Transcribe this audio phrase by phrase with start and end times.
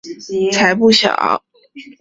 [0.51, 1.43] 才不小！